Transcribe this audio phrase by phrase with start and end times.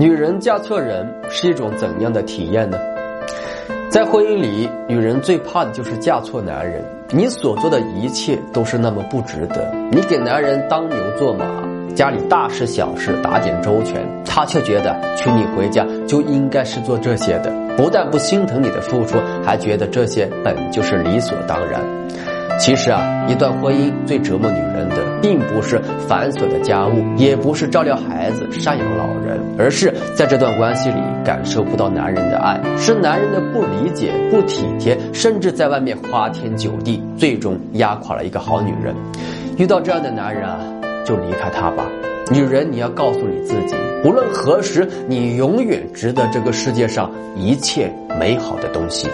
[0.00, 2.78] 女人嫁错人是一种怎样的体验呢？
[3.88, 6.84] 在婚姻里，女人最怕的就是嫁错男人。
[7.10, 9.72] 你所做的一切都是那么不值得。
[9.90, 11.44] 你给男人当牛做马，
[11.94, 21.80] 家里大事小事打点周全，他却觉得娶你回家就应该是做这些的，不但不心疼你的付出，还觉得这些本就是理所当然。
[22.58, 38.94] 其实啊，一段婚姻最折磨女人的，并不是繁琐的家务，也不是照料孩子、赡养老人，而是在这段关系里感受不到男人的爱，是男人的不理解、不体贴，甚至在外面花天酒地，最终压垮了一个好女人。
[39.56, 40.58] 遇到这样的男人啊，
[41.04, 41.86] 就离开他吧。
[42.30, 49.08] 女人，你要告诉你自己，无论何时，你永远值得这个世界上一切美好的东西。